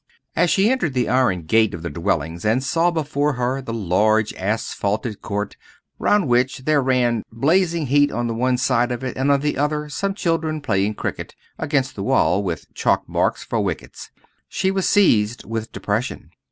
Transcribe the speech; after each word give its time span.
As 0.35 0.49
she 0.49 0.67
entered 0.71 0.95
the 0.95 1.07
iron 1.07 1.43
gate 1.43 1.75
of 1.75 1.83
the 1.83 1.89
dwellings, 1.91 2.43
and 2.43 2.63
saw 2.63 2.89
before 2.89 3.33
her 3.33 3.61
the 3.61 3.71
large 3.71 4.33
asphalted 4.33 5.21
court 5.21 5.55
round 5.99 6.27
which 6.27 6.65
they 6.65 6.75
ran 6.79 7.21
blazing 7.31 7.85
heat 7.85 8.11
on 8.11 8.35
one 8.39 8.57
side 8.57 8.91
of 8.91 9.03
it, 9.03 9.15
and 9.15 9.31
on 9.31 9.41
the 9.41 9.59
other 9.59 9.89
some 9.89 10.15
children 10.15 10.59
playing 10.59 10.95
cricket 10.95 11.35
against 11.59 11.93
the 11.95 12.01
wall 12.01 12.41
with 12.41 12.73
chalk 12.73 13.07
marks 13.07 13.43
for 13.43 13.59
wickets 13.61 14.09
she 14.49 14.71
was 14.71 14.89
seized 14.89 15.45
with 15.45 15.71
depression. 15.71 16.31